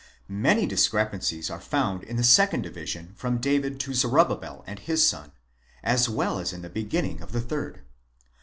[0.27, 5.05] Many discrepancies are found in the second division from David to Zoro babel and his
[5.07, 5.31] son,
[5.83, 7.83] as well as in the beginning of the third.